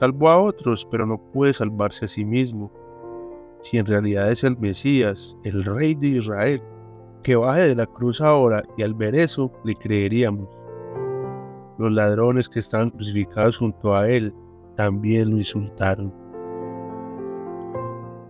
Salvó 0.00 0.28
a 0.28 0.38
otros, 0.38 0.86
pero 0.90 1.06
no 1.06 1.18
puede 1.32 1.52
salvarse 1.52 2.04
a 2.04 2.08
sí 2.08 2.24
mismo. 2.24 2.72
si 3.62 3.78
en 3.78 3.86
realidad 3.86 4.30
es 4.30 4.44
el 4.44 4.56
Mesías, 4.56 5.36
el 5.42 5.64
Rey 5.64 5.94
de 5.94 6.08
Israel. 6.08 6.62
Que 7.28 7.36
baje 7.36 7.68
de 7.68 7.74
la 7.74 7.84
cruz 7.84 8.22
ahora 8.22 8.62
y 8.78 8.82
al 8.82 8.94
ver 8.94 9.14
eso 9.14 9.52
le 9.62 9.74
creeríamos. 9.74 10.48
Los 11.76 11.92
ladrones 11.92 12.48
que 12.48 12.58
estaban 12.58 12.88
crucificados 12.88 13.58
junto 13.58 13.94
a 13.94 14.08
él 14.08 14.34
también 14.76 15.32
lo 15.32 15.36
insultaron. 15.36 16.10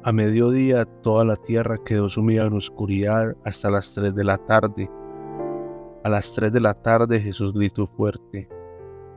A 0.02 0.10
mediodía 0.10 0.84
toda 0.84 1.24
la 1.24 1.36
tierra 1.36 1.78
quedó 1.78 2.08
sumida 2.08 2.46
en 2.46 2.54
oscuridad 2.54 3.36
hasta 3.44 3.70
las 3.70 3.94
3 3.94 4.16
de 4.16 4.24
la 4.24 4.36
tarde. 4.36 4.90
A 6.02 6.08
las 6.08 6.34
3 6.34 6.50
de 6.50 6.60
la 6.60 6.74
tarde 6.74 7.20
Jesús 7.20 7.52
gritó 7.52 7.86
fuerte, 7.86 8.48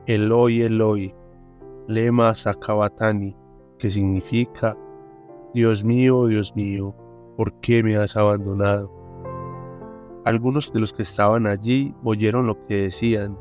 Eloi, 0.06 0.62
Eloi, 0.62 1.12
lema 1.88 2.36
sacabatani, 2.36 3.36
que 3.80 3.90
significa, 3.90 4.78
Dios 5.52 5.82
mío, 5.82 6.28
Dios 6.28 6.54
mío, 6.54 6.94
¿por 7.36 7.58
qué 7.58 7.82
me 7.82 7.96
has 7.96 8.16
abandonado? 8.16 9.01
Algunos 10.24 10.72
de 10.72 10.78
los 10.78 10.92
que 10.92 11.02
estaban 11.02 11.48
allí 11.48 11.92
oyeron 12.04 12.46
lo 12.46 12.64
que 12.66 12.82
decían. 12.82 13.36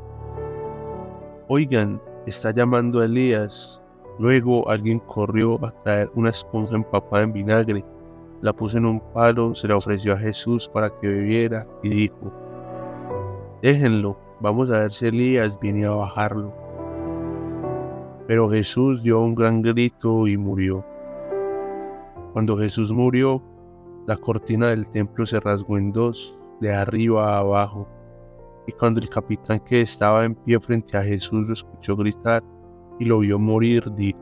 Oigan, 1.48 2.02
está 2.26 2.52
llamando 2.52 3.02
a 3.02 3.06
Elías. 3.06 3.80
Luego 4.18 4.68
alguien 4.68 4.98
corrió 5.00 5.64
a 5.64 5.72
traer 5.84 6.10
una 6.16 6.32
esponja 6.32 6.76
empapada 6.76 7.24
en 7.24 7.34
vinagre, 7.34 7.86
la 8.42 8.52
puso 8.52 8.80
en 8.80 8.86
un 8.86 9.00
palo, 9.14 9.54
se 9.54 9.68
la 9.68 9.76
ofreció 9.76 10.14
a 10.14 10.18
Jesús 10.18 10.68
para 10.68 10.90
que 10.90 11.08
bebiera 11.08 11.68
y 11.84 11.90
dijo, 11.90 12.34
déjenlo, 13.62 14.18
vamos 14.40 14.72
a 14.72 14.80
ver 14.80 14.92
si 14.92 15.06
Elías 15.06 15.60
viene 15.60 15.86
a 15.86 15.92
bajarlo. 15.92 16.52
Pero 18.28 18.50
Jesús 18.50 19.04
dio 19.04 19.20
un 19.20 19.36
gran 19.36 19.62
grito 19.62 20.28
y 20.28 20.36
murió. 20.36 20.84
Cuando 22.34 22.58
Jesús 22.58 22.92
murió, 22.92 23.44
la 24.08 24.18
cortina 24.18 24.70
del 24.70 24.90
templo 24.90 25.28
se 25.28 25.40
rasgó 25.40 25.78
en 25.78 25.92
dos, 25.92 26.41
de 26.62 26.74
arriba 26.74 27.36
a 27.36 27.40
abajo. 27.40 27.88
Y 28.68 28.72
cuando 28.72 29.02
el 29.02 29.10
capitán 29.10 29.60
que 29.60 29.82
estaba 29.82 30.24
en 30.24 30.36
pie 30.36 30.60
frente 30.60 30.96
a 30.98 31.04
Jesús 31.04 31.48
lo 31.48 31.54
escuchó 31.54 31.98
gritar, 31.98 32.42
y 33.00 33.06
lo 33.06 33.20
vio 33.20 33.40
morir, 33.40 33.84
dijo, 33.96 34.20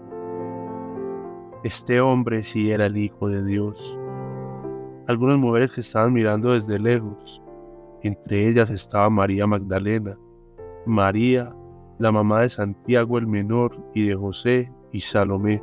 este 1.63 1.99
hombre 1.99 2.41
sí 2.43 2.71
era 2.71 2.85
el 2.85 2.95
Hijo 2.95 3.27
de 3.27 3.43
Dios. 3.43 3.99
Algunas 5.07 5.37
mujeres 5.37 5.73
que 5.73 5.81
estaban 5.81 6.13
mirando 6.13 6.53
desde 6.53 6.79
lejos, 6.79 7.43
entre 8.01 8.47
ellas 8.47 8.69
estaba 8.69 9.09
María 9.09 9.45
Magdalena, 9.45 10.17
María, 10.85 11.49
la 11.97 12.13
mamá 12.13 12.41
de 12.41 12.49
Santiago 12.49 13.17
el 13.17 13.27
menor 13.27 13.77
y 13.93 14.07
de 14.07 14.15
José 14.15 14.71
y 14.93 15.01
Salomé. 15.01 15.61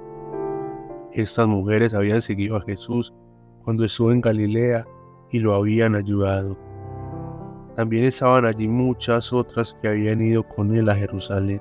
Estas 1.13 1.49
mujeres 1.49 1.95
habían 1.95 2.21
seguido 2.21 2.57
a 2.57 2.61
Jesús 2.61 3.15
cuando 3.63 3.85
estuvo 3.87 4.13
en 4.13 4.21
Galilea 4.21 4.85
y 5.31 5.39
lo 5.39 5.55
habían 5.55 5.95
ayudado. 5.95 6.59
También 7.77 8.07
estaban 8.07 8.47
allí 8.47 8.67
muchas 8.69 9.35
otras 9.35 9.75
que 9.75 9.89
habían 9.89 10.23
ido 10.23 10.43
con 10.43 10.75
él 10.75 10.89
a 10.89 10.95
Jerusalén. 10.95 11.61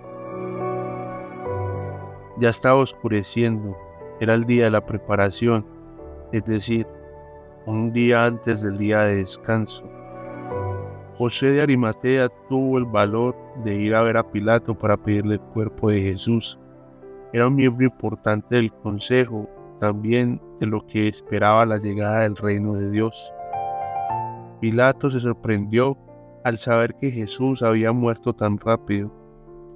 Ya 2.40 2.50
estaba 2.50 2.80
oscureciendo, 2.80 3.78
era 4.22 4.34
el 4.34 4.46
día 4.46 4.66
de 4.66 4.72
la 4.72 4.86
preparación, 4.86 5.66
es 6.32 6.46
decir, 6.46 6.88
un 7.66 7.92
día 7.92 8.26
antes 8.26 8.62
del 8.62 8.78
día 8.78 9.02
de 9.02 9.18
descanso. 9.18 9.84
José 11.18 11.52
de 11.52 11.62
Arimatea 11.62 12.30
tuvo 12.48 12.78
el 12.78 12.86
valor 12.86 13.36
de 13.64 13.76
ir 13.76 13.94
a 13.94 14.04
ver 14.04 14.16
a 14.16 14.32
Pilato 14.32 14.78
para 14.78 14.96
pedirle 14.96 15.36
el 15.36 15.42
cuerpo 15.42 15.90
de 15.90 16.02
Jesús. 16.02 16.58
Era 17.34 17.48
un 17.48 17.56
miembro 17.56 17.86
importante 17.86 18.56
del 18.56 18.72
consejo, 18.72 19.50
también 19.80 20.42
de 20.60 20.68
lo 20.68 20.86
que 20.88 21.10
esperaba 21.10 21.66
la 21.66 21.78
llegada 21.78 22.22
del 22.22 22.38
reino 22.38 22.74
de 22.74 22.90
Dios. 22.90 23.34
Pilato 24.62 25.10
se 25.10 25.20
sorprendió 25.20 25.98
al 26.46 26.58
saber 26.58 26.96
que 26.96 27.12
Jesús 27.12 27.62
había 27.62 27.92
muerto 27.92 28.32
tan 28.32 28.58
rápido 28.58 29.12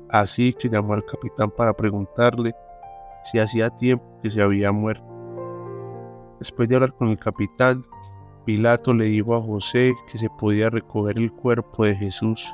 Así 0.09 0.53
que 0.53 0.69
llamó 0.69 0.95
al 0.95 1.05
capitán 1.05 1.51
para 1.51 1.73
preguntarle 1.73 2.55
si 3.23 3.38
hacía 3.38 3.69
tiempo 3.69 4.05
que 4.23 4.31
se 4.31 4.41
había 4.41 4.71
muerto. 4.71 5.05
Después 6.39 6.67
de 6.67 6.75
hablar 6.75 6.93
con 6.93 7.09
el 7.09 7.19
capitán, 7.19 7.85
Pilato 8.43 8.93
le 8.93 9.05
dijo 9.05 9.35
a 9.35 9.41
José 9.41 9.93
que 10.11 10.17
se 10.17 10.29
podía 10.29 10.71
recoger 10.71 11.19
el 11.19 11.31
cuerpo 11.31 11.85
de 11.85 11.95
Jesús. 11.95 12.51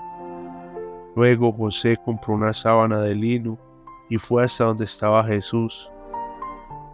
Luego 1.16 1.54
José 1.54 1.98
compró 2.04 2.34
una 2.34 2.52
sábana 2.52 3.00
de 3.00 3.16
lino 3.16 3.58
y 4.10 4.18
fue 4.18 4.44
hasta 4.44 4.66
donde 4.66 4.84
estaba 4.84 5.24
Jesús. 5.24 5.90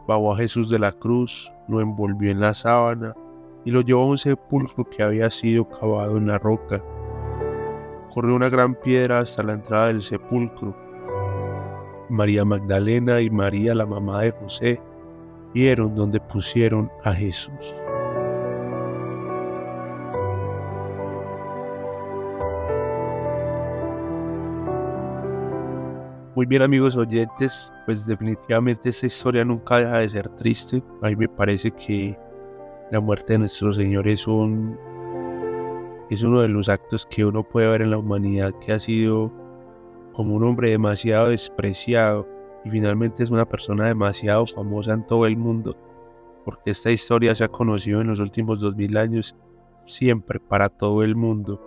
Bajó 0.07 0.33
a 0.33 0.37
Jesús 0.37 0.69
de 0.69 0.77
la 0.77 0.91
cruz, 0.91 1.51
lo 1.67 1.81
envolvió 1.81 2.29
en 2.29 2.39
la 2.39 2.53
sábana 2.53 3.15
y 3.65 3.71
lo 3.71 3.81
llevó 3.81 4.03
a 4.03 4.07
un 4.07 4.17
sepulcro 4.19 4.87
que 4.87 5.01
había 5.01 5.31
sido 5.31 5.67
cavado 5.67 6.17
en 6.17 6.27
la 6.27 6.37
roca 6.37 6.83
corrió 8.11 8.35
una 8.35 8.49
gran 8.49 8.75
piedra 8.75 9.19
hasta 9.19 9.41
la 9.43 9.53
entrada 9.53 9.87
del 9.87 10.01
sepulcro. 10.01 10.75
María 12.09 12.43
Magdalena 12.43 13.21
y 13.21 13.29
María, 13.29 13.73
la 13.73 13.85
mamá 13.85 14.21
de 14.21 14.31
José, 14.31 14.81
vieron 15.53 15.95
donde 15.95 16.19
pusieron 16.19 16.91
a 17.03 17.13
Jesús. 17.13 17.73
Muy 26.35 26.45
bien 26.45 26.61
amigos 26.61 26.95
oyentes, 26.95 27.73
pues 27.85 28.05
definitivamente 28.05 28.89
esta 28.89 29.05
historia 29.05 29.43
nunca 29.43 29.77
deja 29.77 29.97
de 29.99 30.09
ser 30.09 30.29
triste. 30.29 30.81
A 31.01 31.07
mí 31.09 31.15
me 31.15 31.27
parece 31.27 31.71
que 31.71 32.17
la 32.89 32.99
muerte 32.99 33.33
de 33.33 33.39
nuestro 33.39 33.73
Señor 33.73 34.07
es 34.07 34.27
un 34.27 34.77
es 36.13 36.23
uno 36.23 36.41
de 36.41 36.49
los 36.49 36.67
actos 36.67 37.05
que 37.05 37.23
uno 37.23 37.43
puede 37.43 37.69
ver 37.69 37.81
en 37.81 37.91
la 37.91 37.97
humanidad 37.97 38.53
que 38.59 38.73
ha 38.73 38.79
sido 38.79 39.31
como 40.13 40.35
un 40.35 40.43
hombre 40.43 40.69
demasiado 40.69 41.29
despreciado 41.29 42.27
y 42.65 42.69
finalmente 42.69 43.23
es 43.23 43.31
una 43.31 43.47
persona 43.47 43.85
demasiado 43.85 44.45
famosa 44.45 44.93
en 44.93 45.07
todo 45.07 45.25
el 45.25 45.37
mundo, 45.37 45.73
porque 46.43 46.71
esta 46.71 46.91
historia 46.91 47.33
se 47.33 47.45
ha 47.45 47.47
conocido 47.47 48.01
en 48.01 48.07
los 48.07 48.19
últimos 48.19 48.59
dos 48.59 48.75
mil 48.75 48.97
años 48.97 49.37
siempre 49.85 50.39
para 50.39 50.67
todo 50.67 51.01
el 51.01 51.15
mundo. 51.15 51.61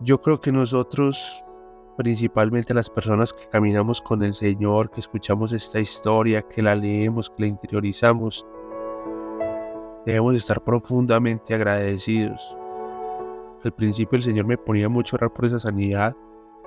Yo 0.00 0.18
creo 0.22 0.40
que 0.40 0.50
nosotros, 0.50 1.44
principalmente 1.98 2.72
las 2.72 2.88
personas 2.88 3.34
que 3.34 3.46
caminamos 3.46 4.00
con 4.00 4.22
el 4.22 4.32
Señor, 4.32 4.90
que 4.90 5.00
escuchamos 5.00 5.52
esta 5.52 5.78
historia, 5.80 6.40
que 6.40 6.62
la 6.62 6.74
leemos, 6.74 7.28
que 7.28 7.42
la 7.42 7.48
interiorizamos, 7.48 8.46
debemos 10.10 10.34
estar 10.34 10.62
profundamente 10.62 11.54
agradecidos. 11.54 12.56
Al 13.64 13.72
principio 13.72 14.16
el 14.16 14.22
Señor 14.22 14.46
me 14.46 14.56
ponía 14.56 14.88
mucho 14.88 15.16
orar 15.16 15.32
por 15.32 15.44
esa 15.44 15.60
sanidad. 15.60 16.16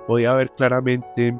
Podía 0.06 0.32
ver 0.34 0.50
claramente 0.50 1.38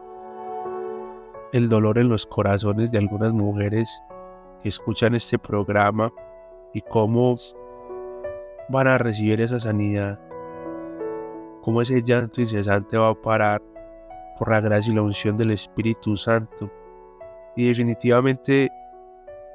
el 1.52 1.68
dolor 1.68 1.98
en 1.98 2.08
los 2.08 2.26
corazones 2.26 2.90
de 2.90 2.98
algunas 2.98 3.32
mujeres 3.32 4.02
que 4.62 4.68
escuchan 4.68 5.14
este 5.14 5.38
programa 5.38 6.10
y 6.72 6.80
cómo 6.80 7.36
van 8.68 8.88
a 8.88 8.98
recibir 8.98 9.40
esa 9.40 9.60
sanidad. 9.60 10.20
Cómo 11.62 11.82
ese 11.82 12.02
llanto 12.02 12.40
incesante 12.40 12.98
va 12.98 13.10
a 13.10 13.14
parar 13.14 13.62
por 14.38 14.50
la 14.50 14.60
gracia 14.60 14.92
y 14.92 14.96
la 14.96 15.02
unción 15.02 15.36
del 15.36 15.52
Espíritu 15.52 16.16
Santo. 16.16 16.70
Y 17.56 17.68
definitivamente 17.68 18.70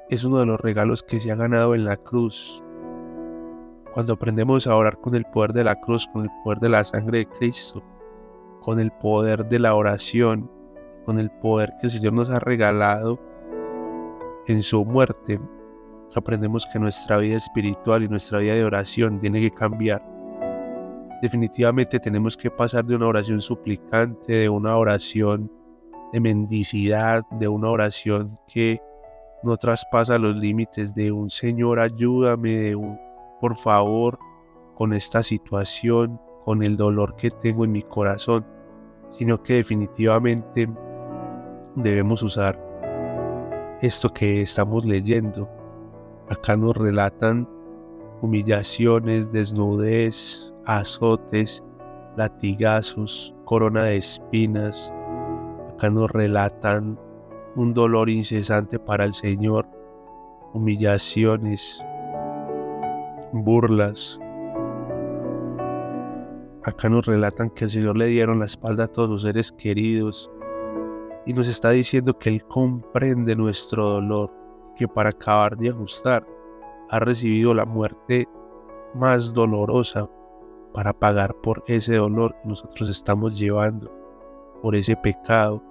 es 0.10 0.24
uno 0.24 0.40
de 0.40 0.46
los 0.48 0.60
regalos 0.60 1.04
que 1.04 1.20
se 1.20 1.32
ha 1.32 1.36
ganado 1.36 1.76
en 1.76 1.86
la 1.86 1.96
cruz. 1.98 2.64
Cuando 3.94 4.14
aprendemos 4.14 4.66
a 4.66 4.76
orar 4.76 5.00
con 5.00 5.14
el 5.16 5.26
poder 5.26 5.54
de 5.54 5.64
la 5.64 5.80
cruz, 5.80 6.08
con 6.12 6.24
el 6.24 6.32
poder 6.44 6.60
de 6.60 6.70
la 6.70 6.84
sangre 6.84 7.20
de 7.20 7.28
Cristo, 7.28 7.84
con 8.62 8.80
el 8.80 8.92
poder 8.92 9.48
de 9.48 9.60
la 9.60 9.76
oración, 9.76 10.50
con 11.06 11.20
el 11.20 11.30
poder 11.30 11.74
que 11.80 11.88
el 11.88 11.92
Señor 11.92 12.14
nos 12.14 12.30
ha 12.30 12.40
regalado 12.40 13.20
en 14.48 14.64
su 14.64 14.84
muerte, 14.84 15.40
aprendemos 16.16 16.68
que 16.72 16.80
nuestra 16.80 17.18
vida 17.18 17.38
espiritual 17.38 18.04
y 18.04 18.08
nuestra 18.08 18.40
vida 18.40 18.56
de 18.56 18.64
oración 18.64 19.20
tiene 19.20 19.42
que 19.42 19.52
cambiar. 19.52 20.04
Definitivamente 21.22 22.00
tenemos 22.00 22.36
que 22.36 22.50
pasar 22.50 22.86
de 22.86 22.96
una 22.96 23.08
oración 23.08 23.42
suplicante, 23.42 24.34
de 24.34 24.50
una 24.50 24.76
oración 24.76 25.52
de 26.12 26.20
mendicidad, 26.20 27.24
de 27.32 27.48
una 27.48 27.70
oración 27.70 28.30
que 28.48 28.80
no 29.44 29.58
traspasa 29.58 30.18
los 30.18 30.36
límites 30.36 30.94
de 30.94 31.12
un 31.12 31.30
Señor, 31.30 31.80
ayúdame, 31.80 32.74
por 33.40 33.56
favor, 33.56 34.20
con 34.76 34.94
esta 34.94 35.24
situación, 35.24 36.20
con 36.46 36.64
el 36.64 36.78
dolor 36.78 37.16
que 37.16 37.32
tengo 37.32 37.66
en 37.66 37.72
mi 37.72 37.82
corazón, 37.82 38.46
sino 39.12 39.42
que 39.42 39.56
definitivamente 39.56 40.70
debemos 41.76 42.22
usar 42.24 42.60
esto 43.82 44.10
que 44.10 44.42
estamos 44.42 44.86
leyendo. 44.86 45.50
Acá 46.30 46.58
nos 46.58 46.76
relatan 46.76 47.48
humillaciones, 48.22 49.32
desnudez, 49.32 50.54
azotes, 50.66 51.64
latigazos, 52.18 53.36
corona 53.46 53.84
de 53.86 53.98
espinas. 53.98 54.94
Acá 55.74 55.90
nos 55.90 56.12
relatan 56.12 57.00
un 57.56 57.74
dolor 57.74 58.10
incesante 58.10 58.80
para 58.80 59.04
el 59.04 59.14
Señor, 59.14 59.68
humillaciones, 60.54 61.84
burlas. 63.32 64.20
Acá 66.64 66.90
nos 66.90 67.06
relatan 67.06 67.50
que 67.50 67.66
el 67.66 67.72
Señor 67.72 67.98
le 67.98 68.08
dieron 68.08 68.40
la 68.40 68.46
espalda 68.46 68.86
a 68.86 68.88
todos 68.88 69.10
los 69.10 69.22
seres 69.24 69.52
queridos 69.52 70.30
y 71.26 71.34
nos 71.34 71.48
está 71.48 71.72
diciendo 71.72 72.18
que 72.18 72.30
Él 72.30 72.44
comprende 72.46 73.36
nuestro 73.36 73.90
dolor, 73.90 74.32
que 74.76 74.88
para 74.88 75.10
acabar 75.10 75.58
de 75.58 75.70
ajustar 75.70 76.26
ha 76.90 77.00
recibido 77.00 77.54
la 77.54 77.66
muerte 77.66 78.28
más 78.96 79.34
dolorosa 79.34 80.10
para 80.74 80.94
pagar 80.94 81.36
por 81.42 81.64
ese 81.68 81.96
dolor 81.96 82.34
que 82.42 82.50
nosotros 82.50 82.90
estamos 82.90 83.38
llevando, 83.38 83.92
por 84.62 84.76
ese 84.76 84.96
pecado, 84.96 85.64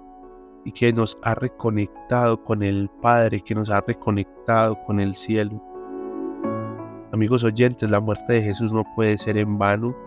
y 0.69 0.71
que 0.71 0.93
nos 0.93 1.17
ha 1.23 1.33
reconectado 1.33 2.43
con 2.43 2.61
el 2.61 2.91
Padre, 3.01 3.41
que 3.41 3.55
nos 3.55 3.71
ha 3.71 3.81
reconectado 3.81 4.79
con 4.85 4.99
el 4.99 5.15
cielo. 5.15 5.59
Amigos 7.11 7.43
oyentes, 7.43 7.89
la 7.89 7.99
muerte 7.99 8.33
de 8.33 8.43
Jesús 8.43 8.71
no 8.71 8.83
puede 8.95 9.17
ser 9.17 9.37
en 9.37 9.57
vano. 9.57 9.97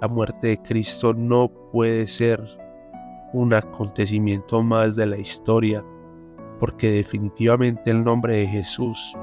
La 0.00 0.08
muerte 0.08 0.46
de 0.46 0.62
Cristo 0.62 1.12
no 1.12 1.50
puede 1.72 2.06
ser 2.06 2.42
un 3.34 3.52
acontecimiento 3.52 4.62
más 4.62 4.96
de 4.96 5.08
la 5.08 5.18
historia, 5.18 5.84
porque 6.58 6.90
definitivamente 6.90 7.90
el 7.90 8.02
nombre 8.02 8.38
de 8.38 8.46
Jesús, 8.46 9.14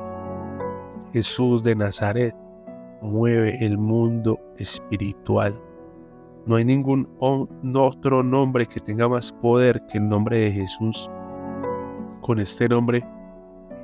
Jesús 1.13 1.63
de 1.63 1.75
Nazaret, 1.75 2.35
mueve 3.01 3.65
el 3.65 3.79
mundo 3.79 4.39
espiritual. 4.59 5.59
No 6.47 6.55
hay 6.55 6.63
ningún 6.63 7.09
otro 7.19 8.23
nombre 8.23 8.65
que 8.65 8.79
tenga 8.79 9.09
más 9.09 9.33
poder 9.33 9.85
que 9.87 9.97
el 9.97 10.07
nombre 10.07 10.39
de 10.39 10.51
Jesús. 10.53 11.11
Con 12.21 12.39
este 12.39 12.69
nombre 12.69 13.05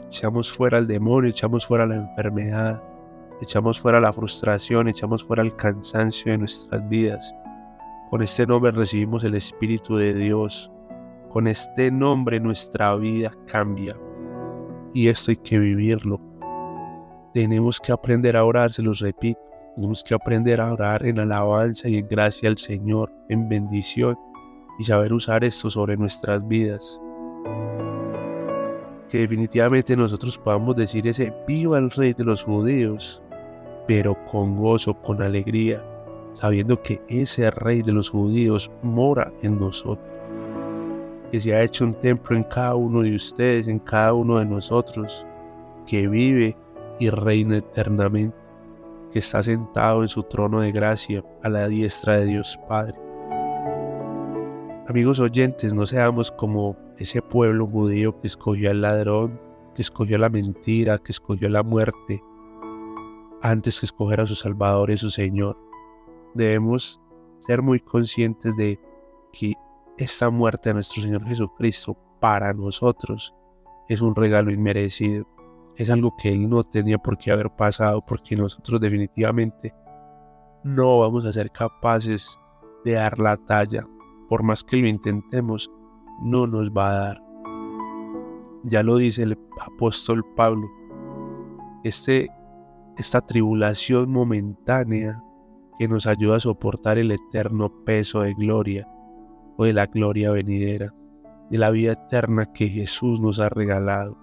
echamos 0.06 0.50
fuera 0.50 0.78
al 0.78 0.88
demonio, 0.88 1.30
echamos 1.30 1.68
fuera 1.68 1.86
la 1.86 1.98
enfermedad, 1.98 2.82
echamos 3.42 3.82
fuera 3.82 4.00
la 4.00 4.14
frustración, 4.14 4.88
echamos 4.88 5.26
fuera 5.26 5.44
el 5.44 5.54
cansancio 5.58 6.32
de 6.32 6.38
nuestras 6.38 6.88
vidas. 6.88 7.36
Con 8.10 8.22
este 8.22 8.48
nombre 8.48 8.72
recibimos 8.72 9.26
el 9.26 9.36
Espíritu 9.36 9.98
de 9.98 10.14
Dios. 10.14 10.72
Con 11.32 11.48
este 11.48 11.92
nombre 11.92 12.40
nuestra 12.40 12.96
vida 12.96 13.34
cambia. 13.46 13.98
Y 14.94 15.10
esto 15.10 15.32
hay 15.32 15.38
que 15.38 15.60
vivirlo. 15.60 16.22
Tenemos 17.34 17.82
que 17.82 17.92
aprender 17.92 18.38
a 18.38 18.46
orar, 18.46 18.72
se 18.72 18.84
los 18.84 19.00
repito. 19.00 19.53
Tenemos 19.76 20.04
que 20.04 20.14
aprender 20.14 20.62
a 20.62 20.72
orar 20.72 21.04
en 21.06 21.20
alabanza 21.20 21.90
y 21.90 21.98
en 21.98 22.08
gracia 22.08 22.48
al 22.48 22.58
Señor, 22.58 23.12
en 23.30 23.50
bendición 23.50 24.18
y 24.78 24.84
saber 24.84 25.14
usar 25.14 25.44
esto 25.44 25.70
sobre 25.70 25.98
nuestras 25.98 26.48
vidas. 26.48 27.00
Que 29.10 29.20
definitivamente 29.20 29.98
nosotros 29.98 30.38
podamos 30.38 30.76
decir 30.76 31.08
ese 31.08 31.34
viva 31.48 31.80
el 31.80 31.90
rey 31.90 32.14
de 32.14 32.24
los 32.24 32.44
judíos, 32.44 33.22
pero 33.88 34.16
con 34.26 34.58
gozo, 34.58 34.94
con 34.94 35.22
alegría, 35.24 35.84
sabiendo 36.34 36.82
que 36.82 37.02
ese 37.08 37.50
rey 37.50 37.82
de 37.82 37.94
los 37.94 38.12
judíos 38.12 38.72
mora 38.84 39.34
en 39.42 39.58
nosotros. 39.58 40.18
Que 41.32 41.42
se 41.42 41.56
ha 41.56 41.64
hecho 41.64 41.86
un 41.86 41.96
templo 41.96 42.36
en 42.36 42.44
cada 42.44 42.76
uno 42.76 43.02
de 43.02 43.16
ustedes, 43.16 43.68
en 43.68 43.80
cada 43.80 44.14
uno 44.14 44.38
de 44.38 44.46
nosotros, 44.46 45.26
que 45.88 46.08
vive 46.08 46.56
y 47.00 47.10
reina 47.10 47.58
eternamente, 47.58 48.43
que 49.14 49.20
está 49.20 49.44
sentado 49.44 50.02
en 50.02 50.10
su 50.10 50.24
trono 50.24 50.62
de 50.62 50.72
gracia 50.72 51.24
a 51.44 51.50
la 51.50 51.68
diestra 51.68 52.18
de 52.18 52.26
Dios 52.26 52.60
Padre. 52.68 52.98
Amigos 54.88 55.20
oyentes, 55.20 55.74
no 55.74 55.86
seamos 55.86 56.32
como 56.32 56.76
ese 56.98 57.22
pueblo 57.22 57.68
judío 57.68 58.20
que 58.20 58.28
escogió 58.28 58.72
al 58.72 58.82
ladrón, 58.82 59.40
que 59.76 59.84
escogió 59.84 60.18
la 60.18 60.30
mentira, 60.30 60.98
que 60.98 61.12
escogió 61.12 61.48
la 61.48 61.62
muerte, 61.62 62.24
antes 63.44 63.80
que 63.80 63.86
escoger 63.86 64.20
a 64.20 64.28
su 64.28 64.36
Salvador 64.36 64.90
y 64.90 64.98
su 64.98 65.12
Señor. 65.12 65.58
Debemos 66.34 67.00
ser 67.38 67.62
muy 67.62 67.80
conscientes 67.80 68.58
de 68.58 68.80
que 69.32 69.54
esta 70.00 70.32
muerte 70.32 70.70
de 70.70 70.74
nuestro 70.74 71.04
Señor 71.04 71.24
Jesucristo 71.28 71.96
para 72.20 72.52
nosotros 72.54 73.36
es 73.88 74.02
un 74.02 74.16
regalo 74.16 74.52
inmerecido 74.52 75.28
es 75.78 75.90
algo 75.90 76.16
que 76.18 76.30
Él 76.30 76.50
no 76.50 76.64
tenía 76.64 76.98
por 76.98 77.18
qué 77.18 77.32
haber 77.32 77.50
pasado 77.50 78.04
porque 78.06 78.36
nosotros 78.36 78.80
definitivamente 78.80 79.74
no 80.64 81.00
vamos 81.00 81.26
a 81.26 81.34
ser 81.34 81.52
capaces 81.52 82.38
de 82.86 82.94
dar 82.94 83.20
la 83.20 83.38
talla. 83.38 83.86
Por 84.30 84.44
más 84.44 84.64
que 84.64 84.78
lo 84.78 84.88
intentemos, 84.88 85.70
no 86.22 86.48
nos 86.48 86.70
va 86.70 86.90
a 86.90 86.94
dar. 86.94 87.24
Ya 88.64 88.84
lo 88.84 88.98
dice 88.98 89.24
el 89.24 89.38
apóstol 89.60 90.24
Pablo. 90.36 90.70
Este, 91.84 92.30
esta 92.98 93.22
tribulación 93.22 94.10
momentánea 94.12 95.22
que 95.78 95.88
nos 95.88 96.08
ayuda 96.08 96.38
a 96.38 96.40
soportar 96.40 96.98
el 96.98 97.12
eterno 97.12 97.84
peso 97.84 98.22
de 98.22 98.34
gloria 98.34 98.88
o 99.58 99.66
de 99.66 99.74
la 99.74 99.88
gloria 99.88 100.32
venidera, 100.32 100.94
de 101.50 101.58
la 101.58 101.72
vida 101.72 101.94
eterna 101.94 102.54
que 102.54 102.70
Jesús 102.70 103.20
nos 103.20 103.40
ha 103.40 103.50
regalado. 103.50 104.23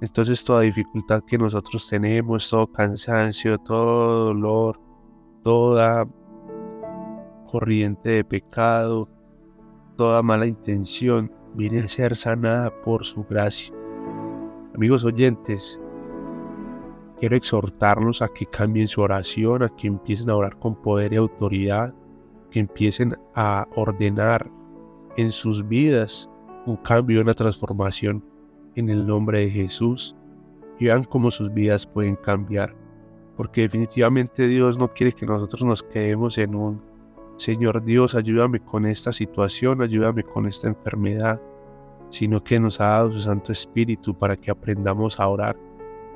Entonces 0.00 0.44
toda 0.44 0.60
dificultad 0.60 1.24
que 1.26 1.38
nosotros 1.38 1.88
tenemos, 1.88 2.48
todo 2.48 2.70
cansancio, 2.70 3.58
todo 3.58 4.26
dolor, 4.26 4.80
toda 5.42 6.08
corriente 7.50 8.10
de 8.10 8.24
pecado, 8.24 9.08
toda 9.96 10.22
mala 10.22 10.46
intención, 10.46 11.32
viene 11.54 11.80
a 11.80 11.88
ser 11.88 12.14
sanada 12.14 12.70
por 12.82 13.04
su 13.04 13.24
gracia. 13.24 13.74
Amigos 14.74 15.04
oyentes, 15.04 15.80
quiero 17.18 17.36
exhortarlos 17.36 18.22
a 18.22 18.28
que 18.28 18.46
cambien 18.46 18.86
su 18.86 19.00
oración, 19.00 19.64
a 19.64 19.68
que 19.68 19.88
empiecen 19.88 20.30
a 20.30 20.36
orar 20.36 20.58
con 20.60 20.76
poder 20.76 21.12
y 21.12 21.16
autoridad, 21.16 21.92
que 22.52 22.60
empiecen 22.60 23.16
a 23.34 23.66
ordenar 23.74 24.48
en 25.16 25.32
sus 25.32 25.66
vidas 25.66 26.30
un 26.66 26.76
cambio, 26.76 27.20
una 27.20 27.34
transformación 27.34 28.24
en 28.78 28.88
el 28.88 29.06
nombre 29.06 29.40
de 29.40 29.50
Jesús 29.50 30.16
y 30.78 30.86
vean 30.86 31.04
cómo 31.04 31.30
sus 31.30 31.52
vidas 31.52 31.86
pueden 31.86 32.16
cambiar. 32.16 32.74
Porque 33.36 33.62
definitivamente 33.62 34.48
Dios 34.48 34.78
no 34.78 34.92
quiere 34.92 35.12
que 35.12 35.26
nosotros 35.26 35.62
nos 35.64 35.82
quedemos 35.82 36.38
en 36.38 36.54
un 36.54 36.82
Señor 37.38 37.84
Dios, 37.84 38.16
ayúdame 38.16 38.58
con 38.58 38.84
esta 38.84 39.12
situación, 39.12 39.80
ayúdame 39.80 40.24
con 40.24 40.46
esta 40.46 40.66
enfermedad, 40.66 41.40
sino 42.10 42.42
que 42.42 42.58
nos 42.58 42.80
ha 42.80 42.88
dado 42.88 43.12
su 43.12 43.20
Santo 43.20 43.52
Espíritu 43.52 44.12
para 44.12 44.36
que 44.36 44.50
aprendamos 44.50 45.20
a 45.20 45.28
orar, 45.28 45.56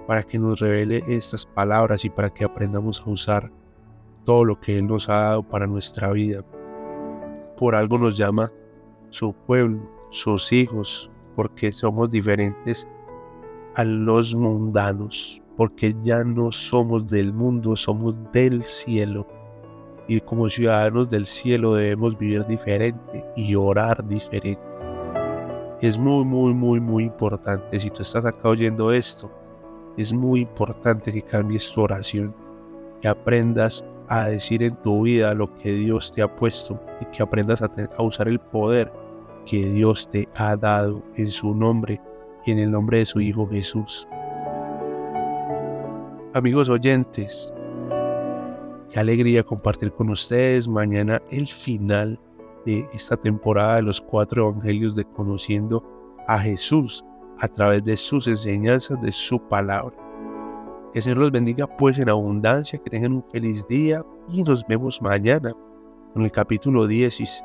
para 0.09 0.25
que 0.25 0.37
nos 0.41 0.59
revele 0.59 1.05
estas 1.07 1.47
palabras 1.47 2.05
y 2.05 2.11
para 2.11 2.29
que 2.29 2.45
aprendamos 2.45 3.01
a 3.01 3.11
usar 3.11 3.53
todo 4.25 4.45
lo 4.45 4.59
que 4.59 4.79
Él 4.79 4.89
nos 4.89 5.09
ha 5.09 5.15
dado 5.15 5.43
para 5.45 5.69
nuestra 5.69 6.11
vida. 6.11 6.45
Por 7.57 7.77
algo 7.77 7.99
nos 7.99 8.17
llama 8.17 8.51
su 9.11 9.33
pueblo, 9.33 9.89
sus 10.11 10.53
hijos, 10.53 11.12
porque 11.35 11.73
somos 11.73 12.11
diferentes 12.11 12.87
a 13.75 13.85
los 13.85 14.35
mundanos, 14.35 15.43
porque 15.57 15.95
ya 16.03 16.25
no 16.25 16.53
somos 16.53 17.09
del 17.09 17.33
mundo, 17.33 17.77
somos 17.77 18.19
del 18.33 18.63
cielo. 18.63 19.27
Y 20.09 20.21
como 20.21 20.49
ciudadanos 20.49 21.09
del 21.09 21.27
cielo 21.27 21.75
debemos 21.75 22.19
vivir 22.19 22.47
diferente 22.47 23.25
y 23.37 23.55
orar 23.55 24.07
diferente. 24.07 24.61
Es 25.81 25.99
muy, 25.99 26.25
muy, 26.25 26.55
muy, 26.55 26.81
muy 26.81 27.05
importante. 27.05 27.81
Si 27.81 27.91
tú 27.91 28.03
estás 28.03 28.25
acá 28.25 28.49
oyendo 28.49 28.93
esto, 28.93 29.31
es 29.97 30.13
muy 30.13 30.41
importante 30.41 31.13
que 31.13 31.23
cambies 31.23 31.71
tu 31.73 31.83
oración, 31.83 32.35
que 33.01 33.09
aprendas 33.09 33.85
a 34.09 34.29
decir 34.29 34.63
en 34.63 34.77
tu 34.77 35.03
vida 35.03 35.35
lo 35.35 35.53
que 35.59 35.73
Dios 35.73 36.13
te 36.13 36.23
ha 36.23 36.35
puesto 36.35 36.81
y 37.01 37.07
que 37.07 37.23
aprendas 37.23 37.63
a, 37.63 37.71
a 37.97 38.03
usar 38.03 38.29
el 38.29 38.39
poder 38.39 38.93
que 39.47 39.71
Dios 39.71 40.09
te 40.11 40.29
ha 40.37 40.57
dado 40.57 41.03
en 41.17 41.31
su 41.31 41.55
nombre 41.55 42.01
y 42.45 42.53
en 42.53 42.59
el 42.59 42.71
nombre 42.71 42.99
de 42.99 43.07
su 43.07 43.21
Hijo 43.21 43.49
Jesús. 43.49 44.09
Amigos 46.35 46.69
oyentes, 46.69 47.53
qué 48.91 49.01
alegría 49.01 49.43
compartir 49.43 49.93
con 49.93 50.11
ustedes 50.11 50.67
mañana 50.67 51.21
el 51.31 51.47
final 51.47 52.19
de 52.65 52.87
esta 52.95 53.17
temporada 53.17 53.77
de 53.77 53.83
los 53.83 54.01
cuatro 54.01 54.49
evangelios 54.49 54.95
de 54.95 55.05
conociendo 55.05 55.85
a 56.27 56.39
Jesús 56.39 57.05
a 57.39 57.49
través 57.49 57.85
de 57.85 57.97
sus 57.97 58.29
enseñanzas, 58.29 59.01
de 59.03 59.13
su 59.13 59.41
palabra. 59.49 59.97
Que 60.93 61.01
el 61.01 61.03
Señor 61.03 61.19
los 61.19 61.33
bendiga 61.33 61.67
pues 61.67 61.99
en 61.99 62.09
abundancia, 62.09 62.79
que 62.79 62.91
tengan 62.91 63.15
un 63.15 63.25
feliz 63.25 63.67
día 63.67 64.05
y 64.29 64.43
nos 64.43 64.65
vemos 64.67 65.03
mañana 65.03 65.53
con 66.15 66.23
el 66.23 66.31
capítulo 66.31 66.87
16 66.87 67.45